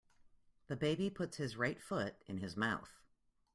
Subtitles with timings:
[0.65, 2.89] The baby puts his right foot in his mouth.